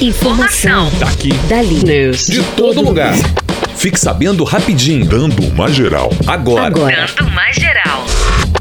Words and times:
Informação. 0.00 0.90
Daqui. 0.98 1.30
Dali. 1.46 1.84
News. 1.84 2.26
De 2.26 2.42
todo 2.56 2.80
lugar. 2.80 3.12
Fique 3.76 4.00
sabendo 4.00 4.44
rapidinho. 4.44 5.04
Dando 5.04 5.42
uma 5.46 5.68
geral. 5.68 6.10
Agora. 6.26 6.66
Agora. 6.66 7.06
Dando 7.18 7.30
mais 7.32 7.54
geral. 7.54 7.89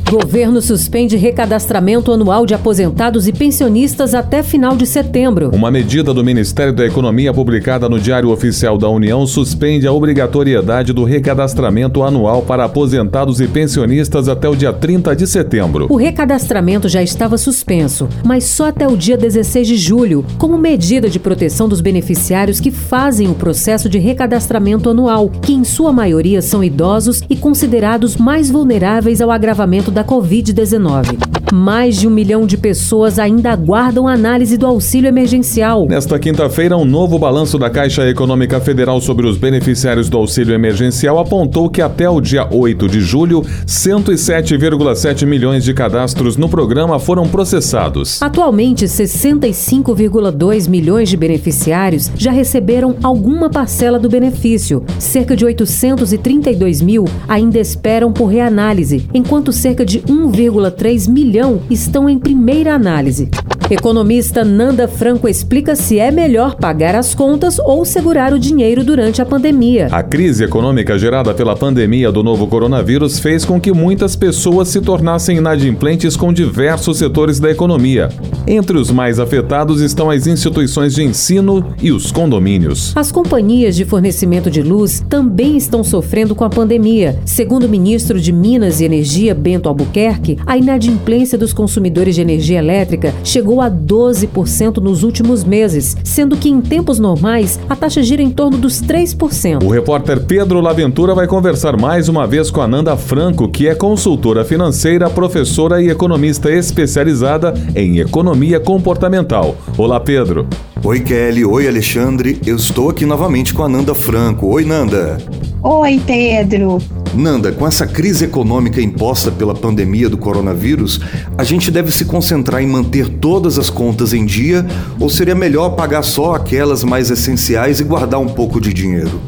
Governo 0.10 0.60
suspende 0.60 1.16
recadastramento 1.16 2.12
anual 2.12 2.44
de 2.44 2.56
aposentados 2.56 3.28
e 3.28 3.32
pensionistas 3.32 4.16
até 4.16 4.42
final 4.42 4.76
de 4.76 4.88
setembro. 4.88 5.52
Uma 5.54 5.70
medida 5.70 6.12
do 6.12 6.24
Ministério 6.24 6.74
da 6.74 6.83
Economia 6.83 7.32
publicada 7.32 7.88
no 7.88 8.00
Diário 8.00 8.32
Oficial 8.32 8.76
da 8.76 8.90
União 8.90 9.28
suspende 9.28 9.86
a 9.86 9.94
obrigatoriedade 9.94 10.94
do 10.94 11.04
recadastramento 11.04 12.01
anual 12.01 12.42
para 12.42 12.65
aposentados 12.65 13.40
e 13.40 13.47
pensionistas 13.47 14.28
até 14.28 14.50
o 14.50 14.56
dia 14.56 14.74
30 14.74 15.15
de 15.15 15.28
setembro. 15.28 15.86
O 15.92 15.96
recadastramento 15.96 16.90
já 16.90 17.04
estava 17.04 17.38
suspenso, 17.38 18.10
mas 18.26 18.46
só 18.46 18.70
até 18.70 18.88
o 18.88 18.98
dia 18.98 19.16
16 19.16 19.68
de 19.68 19.78
julho, 19.78 20.26
como 20.40 20.58
medida 20.58 21.08
de 21.08 21.20
proteção 21.20 21.70
dos 21.70 21.82
beneficiários 21.82 22.60
que 22.60 22.72
fazem 22.72 23.30
o 23.30 23.36
processo 23.36 23.88
de 23.88 24.00
recadastramento 24.00 24.90
anual, 24.90 25.30
que 25.30 25.54
em 25.54 25.64
sua 25.64 25.94
maioria 25.94 26.41
são 26.41 26.64
idosos 26.64 27.22
e 27.30 27.36
considerados 27.36 28.16
mais 28.16 28.50
vulneráveis 28.50 29.22
ao 29.22 29.30
agravamento 29.30 29.91
da 29.91 29.98
Covid-19. 30.03 31.39
Mais 31.52 31.95
de 31.95 32.08
um 32.08 32.12
milhão 32.12 32.45
de 32.45 32.58
pessoas 32.58 33.17
ainda 33.17 33.52
aguardam 33.52 34.08
análise 34.08 34.55
do 34.55 34.67
auxílio 34.67 35.08
emergencial. 35.08 35.88
Nesta 35.88 36.20
quinta-feira, 36.20 36.77
um 36.77 36.85
novo 36.85 37.17
balanço 37.17 37.58
da 37.58 37.70
Caixa 37.72 38.08
Econômica 38.08 38.59
Federal 38.59 39.02
sobre 39.02 39.25
os 39.25 39.35
beneficiários 39.35 40.09
do 40.09 40.17
auxílio 40.17 40.53
emergencial 40.53 41.17
apontou 41.17 41.67
que 41.70 41.81
até 41.81 42.08
o 42.08 42.22
dia 42.22 42.48
8 42.52 42.88
de 42.88 43.02
julho, 43.02 43.41
107,7 43.66 45.25
milhões 45.25 45.63
de 45.63 45.73
cadastros 45.73 46.38
no 46.38 46.47
programa 46.47 47.00
foram 47.00 47.27
processados. 47.27 48.22
Atualmente, 48.22 48.86
65,2 48.86 50.70
milhões 50.70 51.09
de 51.09 51.17
beneficiários 51.17 52.11
já 52.16 52.31
receberam 52.31 52.95
alguma 53.02 53.50
parcela 53.50 53.97
do 53.97 54.08
benefício. 54.08 54.84
Cerca 55.00 55.36
de 55.36 55.45
832 55.45 56.81
mil 56.81 57.06
ainda 57.28 57.58
esperam 57.59 58.13
por 58.13 58.28
reanálise, 58.28 59.08
enquanto 59.13 59.52
cerca 59.52 59.84
de 59.84 59.89
1,3 59.98 61.09
milhão 61.09 61.62
estão 61.70 62.08
em 62.08 62.20
primeira 62.20 62.76
análise. 62.76 63.30
Economista 63.70 64.44
Nanda 64.44 64.88
Franco 64.88 65.28
explica 65.28 65.75
se 65.75 66.00
é 66.00 66.09
melhor 66.09 66.56
pagar 66.56 66.95
as 66.95 67.14
contas 67.14 67.59
ou 67.59 67.86
segurar 67.86 68.34
o 68.34 68.39
dinheiro 68.39 68.84
durante 68.84 69.22
a 69.22 69.25
pandemia. 69.25 69.89
A 69.92 70.02
crise 70.02 70.44
econômica 70.44 70.98
gerada 70.98 71.36
pela 71.36 71.56
pandemia 71.56 72.12
do 72.12 72.23
novo 72.23 72.47
coronavírus 72.47 73.20
fez 73.20 73.45
com 73.45 73.62
que 73.62 73.72
muitas 73.72 74.16
pessoas 74.16 74.70
se 74.70 74.81
tornassem 74.81 75.38
inadimplentes 75.38 76.17
com 76.17 76.34
diversos 76.34 76.97
setores 76.97 77.40
da 77.40 77.52
economia. 77.52 78.09
Entre 78.47 78.75
os 78.75 78.90
mais 78.90 79.20
afetados 79.20 79.81
estão 79.81 80.09
as 80.09 80.25
instituições 80.25 80.95
de 80.95 81.03
ensino 81.03 81.64
e 81.80 81.92
os 81.92 82.12
condomínios. 82.12 82.97
As 82.97 83.12
companhias 83.12 83.75
de 83.75 83.86
fornecimento 83.86 84.50
de 84.50 84.64
luz 84.64 85.06
também 85.08 85.56
estão 85.56 85.84
sofrendo 85.84 86.34
com 86.34 86.44
a 86.44 86.50
pandemia. 86.50 87.20
Segundo 87.23 87.66
o 87.66 87.70
ministro 87.70 88.20
de 88.20 88.31
Minas 88.31 88.81
e 88.81 88.86
Energia, 88.86 89.36
Bento 89.36 89.70
Albuquerque, 89.70 90.40
a 90.47 90.58
inadimplência 90.58 91.38
dos 91.38 91.53
consumidores 91.53 92.16
de 92.16 92.22
energia 92.22 92.58
elétrica 92.58 93.14
chegou 93.23 93.59
a 93.62 93.70
12% 93.70 94.78
nos 94.78 95.04
últimos 95.04 95.44
meses, 95.44 95.96
sendo 96.04 96.38
que 96.38 96.50
em 96.50 96.62
tempos 96.62 97.00
normais 97.00 97.60
a 97.70 97.76
taxa 97.76 98.02
gira 98.04 98.22
em 98.22 98.30
torno 98.30 98.58
dos 98.58 98.82
3%. 98.82 99.64
O 99.64 99.70
repórter 99.70 100.22
Pedro 100.26 100.62
Laventura 100.62 101.14
vai 101.16 101.28
conversar 101.28 101.78
mais 101.78 102.10
uma 102.10 102.26
vez 102.28 102.52
com 102.52 102.62
a 102.62 102.68
Nanda 102.68 102.96
Franco, 102.96 103.50
que 103.50 103.68
é 103.68 103.76
consultora 103.76 104.44
financeira, 104.46 105.10
professora 105.10 105.82
e 105.82 105.90
economista 105.90 106.52
especializada 106.52 107.54
em 107.76 108.00
economia 108.00 108.60
comportamental. 108.60 109.56
Olá, 109.78 110.00
Pedro. 110.00 110.48
Oi, 110.84 111.02
Kelly. 111.02 111.44
Oi, 111.44 111.68
Alexandre. 111.68 112.40
Eu 112.46 112.56
estou 112.56 112.90
aqui 112.90 113.06
novamente 113.06 113.54
com 113.54 113.64
a 113.64 113.70
Nanda 113.70 113.94
Franco. 113.94 114.48
Oi, 114.48 114.64
Nanda. 114.64 115.18
Oi, 115.62 116.02
Pedro. 116.06 116.80
Nanda, 117.14 117.52
com 117.52 117.68
essa 117.68 117.88
crise 117.88 118.26
econômica 118.26 118.81
imposta 118.81 119.31
pela 119.31 119.56
pandemia 119.56 120.09
do 120.09 120.18
coronavírus, 120.18 121.00
a 121.38 121.44
gente 121.44 121.72
deve 121.72 121.92
se 121.92 122.06
concentrar 122.06 122.62
em 122.62 122.68
manter 122.68 123.09
todas 123.09 123.58
as 123.58 123.70
contas 123.70 124.14
em 124.14 124.25
dia 124.25 124.66
ou 125.00 125.09
seria 125.09 125.36
melhor 125.36 125.72
pagar 125.72 126.03
só 126.03 126.36
aquelas 126.36 126.84
mais 126.84 127.09
essenciais 127.09 127.80
e 127.80 127.84
guardar 127.84 128.19
um 128.19 128.28
pouco 128.28 128.62
de 128.62 128.74
dinheiro? 128.74 129.19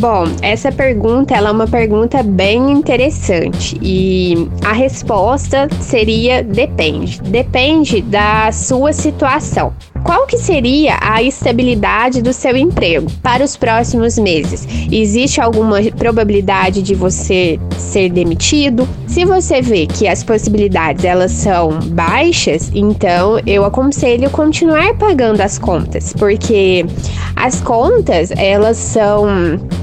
Bom, 0.00 0.24
essa 0.40 0.72
pergunta 0.72 1.34
ela 1.34 1.50
é 1.50 1.52
uma 1.52 1.66
pergunta 1.66 2.22
bem 2.22 2.70
interessante 2.70 3.78
e 3.82 4.48
a 4.64 4.72
resposta 4.72 5.68
seria 5.78 6.42
depende. 6.42 7.20
Depende 7.20 8.00
da 8.00 8.50
sua 8.50 8.94
situação. 8.94 9.74
Qual 10.02 10.26
que 10.26 10.38
seria 10.38 10.96
a 11.02 11.22
estabilidade 11.22 12.22
do 12.22 12.32
seu 12.32 12.56
emprego 12.56 13.10
para 13.22 13.44
os 13.44 13.58
próximos 13.58 14.18
meses? 14.18 14.66
Existe 14.90 15.38
alguma 15.38 15.82
probabilidade 15.98 16.80
de 16.80 16.94
você 16.94 17.60
ser 17.76 18.08
demitido? 18.08 18.88
Se 19.10 19.24
você 19.24 19.60
vê 19.60 19.88
que 19.88 20.06
as 20.06 20.22
possibilidades 20.22 21.04
elas 21.04 21.32
são 21.32 21.80
baixas, 21.88 22.70
então 22.72 23.40
eu 23.44 23.64
aconselho 23.64 24.30
continuar 24.30 24.94
pagando 24.94 25.40
as 25.40 25.58
contas, 25.58 26.12
porque 26.12 26.86
as 27.34 27.60
contas 27.60 28.30
elas 28.30 28.76
são 28.76 29.26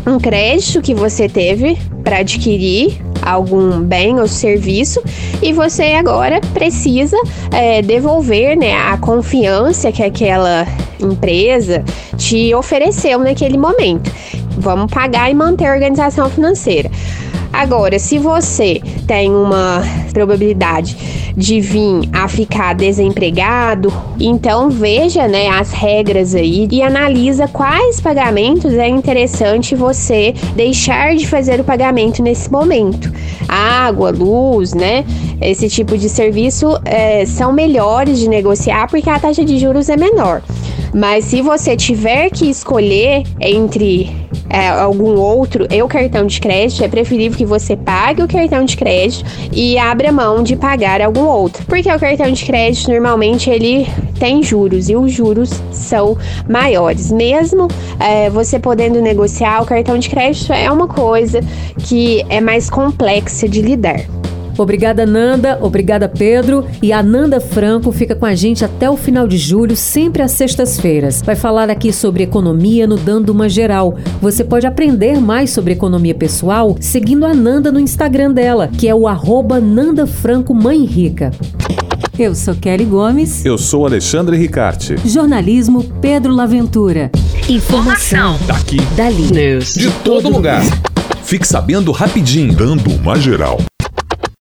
um 0.05 0.17
crédito 0.17 0.81
que 0.81 0.93
você 0.93 1.27
teve 1.27 1.77
para 2.05 2.19
adquirir 2.19 3.01
algum 3.21 3.81
bem 3.81 4.17
ou 4.17 4.29
serviço 4.29 5.03
e 5.41 5.51
você 5.51 5.91
agora 5.95 6.39
precisa 6.53 7.17
é, 7.51 7.81
devolver 7.81 8.55
né, 8.55 8.75
a 8.75 8.97
confiança 8.97 9.91
que 9.91 10.03
aquela 10.03 10.65
empresa 11.01 11.83
te 12.15 12.55
ofereceu 12.55 13.19
naquele 13.19 13.57
momento. 13.57 14.09
Vamos 14.57 14.91
pagar 14.91 15.29
e 15.29 15.33
manter 15.35 15.67
a 15.67 15.73
organização 15.73 16.29
financeira. 16.29 16.89
Agora, 17.57 17.97
se 17.97 18.19
você 18.19 18.79
tem 19.07 19.31
uma 19.31 19.81
probabilidade 20.13 20.95
de 21.35 21.59
vir 21.59 22.07
a 22.13 22.27
ficar 22.27 22.75
desempregado, 22.75 23.91
então 24.19 24.69
veja 24.69 25.27
né, 25.27 25.49
as 25.49 25.71
regras 25.71 26.35
aí 26.35 26.67
e 26.71 26.83
analisa 26.83 27.47
quais 27.47 27.99
pagamentos 27.99 28.75
é 28.75 28.87
interessante 28.87 29.73
você 29.73 30.35
deixar 30.55 31.15
de 31.15 31.27
fazer 31.27 31.59
o 31.59 31.63
pagamento 31.63 32.21
nesse 32.21 32.51
momento. 32.51 33.11
Água, 33.47 34.11
luz, 34.11 34.75
né? 34.75 35.03
Esse 35.41 35.67
tipo 35.67 35.97
de 35.97 36.09
serviço 36.09 36.79
é, 36.85 37.25
são 37.25 37.51
melhores 37.51 38.19
de 38.19 38.29
negociar 38.29 38.87
porque 38.87 39.09
a 39.09 39.17
taxa 39.17 39.43
de 39.43 39.57
juros 39.57 39.89
é 39.89 39.97
menor. 39.97 40.43
Mas 40.93 41.25
se 41.25 41.41
você 41.41 41.75
tiver 41.75 42.29
que 42.29 42.49
escolher 42.49 43.23
entre 43.39 44.15
é, 44.49 44.67
algum 44.69 45.15
outro 45.15 45.67
e 45.71 45.81
o 45.81 45.87
cartão 45.87 46.25
de 46.25 46.39
crédito, 46.39 46.83
é 46.83 46.87
preferível 46.87 47.37
que 47.37 47.45
você 47.45 47.75
pague 47.75 48.23
o 48.23 48.27
cartão 48.27 48.65
de 48.65 48.75
crédito 48.77 49.25
e 49.51 49.77
abra 49.77 50.11
mão 50.11 50.43
de 50.43 50.55
pagar 50.55 51.01
algum 51.01 51.25
outro. 51.25 51.65
Porque 51.65 51.91
o 51.91 51.99
cartão 51.99 52.31
de 52.31 52.45
crédito 52.45 52.91
normalmente 52.91 53.49
ele 53.49 53.87
tem 54.19 54.41
juros 54.41 54.89
e 54.89 54.95
os 54.95 55.11
juros 55.11 55.49
são 55.71 56.17
maiores. 56.47 57.11
Mesmo 57.11 57.67
é, 57.99 58.29
você 58.29 58.59
podendo 58.59 59.01
negociar, 59.01 59.61
o 59.61 59.65
cartão 59.65 59.97
de 59.97 60.09
crédito 60.09 60.51
é 60.53 60.71
uma 60.71 60.87
coisa 60.87 61.41
que 61.79 62.25
é 62.29 62.41
mais 62.41 62.69
complexa 62.69 63.47
de 63.47 63.61
lidar. 63.61 64.01
Obrigada, 64.57 65.05
Nanda. 65.05 65.59
Obrigada, 65.61 66.09
Pedro. 66.09 66.65
E 66.81 66.91
a 66.91 67.03
Nanda 67.03 67.39
Franco 67.39 67.91
fica 67.91 68.15
com 68.15 68.25
a 68.25 68.35
gente 68.35 68.65
até 68.65 68.89
o 68.89 68.97
final 68.97 69.27
de 69.27 69.37
julho, 69.37 69.75
sempre 69.75 70.21
às 70.21 70.31
sextas-feiras. 70.31 71.21
Vai 71.21 71.35
falar 71.35 71.69
aqui 71.69 71.93
sobre 71.93 72.23
economia 72.23 72.87
no 72.87 72.97
Dando 72.97 73.29
uma 73.29 73.47
Geral. 73.47 73.97
Você 74.21 74.43
pode 74.43 74.65
aprender 74.65 75.19
mais 75.19 75.51
sobre 75.51 75.73
economia 75.73 76.15
pessoal 76.15 76.75
seguindo 76.79 77.25
a 77.25 77.33
Nanda 77.33 77.71
no 77.71 77.79
Instagram 77.79 78.31
dela, 78.31 78.67
que 78.67 78.87
é 78.87 78.95
o 78.95 79.07
arroba 79.07 79.59
Nanda 79.59 80.07
Franco 80.07 80.53
Mãe 80.53 80.83
Rica. 80.85 81.31
Eu 82.17 82.33
sou 82.33 82.55
Kelly 82.55 82.85
Gomes. 82.85 83.45
Eu 83.45 83.59
sou 83.59 83.85
Alexandre 83.85 84.35
Ricarte. 84.35 84.95
Jornalismo 85.05 85.83
Pedro 86.01 86.33
Laventura. 86.33 87.11
Informação. 87.47 88.39
Daqui. 88.47 88.81
Dali. 88.95 89.31
News. 89.31 89.75
De 89.75 89.91
todo 90.03 90.27
lugar. 90.27 90.63
Fique 91.23 91.47
sabendo 91.47 91.91
rapidinho. 91.91 92.55
Dando 92.55 92.89
uma 92.89 93.19
geral. 93.19 93.59